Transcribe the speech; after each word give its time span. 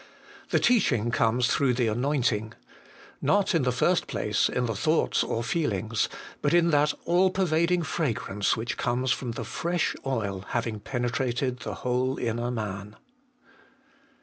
The 0.49 0.57
teaching 0.57 1.11
comes 1.11 1.45
through 1.47 1.75
the 1.75 1.85
anointing. 1.85 2.55
Not, 3.21 3.53
in 3.53 3.61
the 3.61 3.71
first 3.71 4.07
place, 4.07 4.49
in 4.49 4.65
the 4.65 4.73
thoughts 4.73 5.23
or 5.23 5.43
feelings, 5.43 6.09
but 6.41 6.55
in 6.55 6.71
that 6.71 6.91
all 7.05 7.29
pervading 7.29 7.83
fragrance 7.83 8.57
which 8.57 8.77
comes 8.77 9.11
from 9.11 9.33
the 9.33 9.45
fresh 9.45 9.95
oil 10.03 10.43
having 10.47 10.79
penetrated 10.79 11.59
the 11.59 11.75
whole 11.85 12.17
inner 12.17 12.49
man. 12.49 12.95